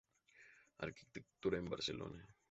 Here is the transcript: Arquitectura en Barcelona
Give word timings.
Arquitectura 0.85 1.59
en 1.59 1.69
Barcelona 1.69 2.21